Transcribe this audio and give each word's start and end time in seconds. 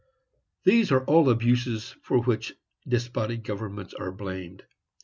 These 0.63 0.91
are 0.91 1.03
all 1.05 1.29
abuses 1.29 1.95
for 2.01 2.17
which 2.23 2.55
despotic 2.87 3.43
governments 3.43 3.93
are 3.93 4.11
blamed. 4.11 4.63